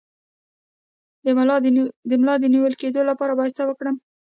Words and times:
د 1.25 1.27
ملا 2.21 2.35
د 2.39 2.45
نیول 2.53 2.73
کیدو 2.81 3.01
لپاره 3.09 3.33
باید 3.39 3.55
څه 3.57 3.63
وکړم؟ 3.67 3.95